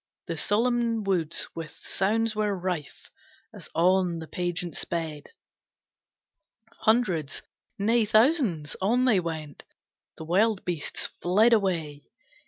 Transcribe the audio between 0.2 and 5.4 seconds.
The solemn woods with sounds were rife As on the pageant sped.